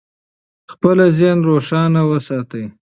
[0.73, 2.65] خپل ذهن روښانه وساتئ.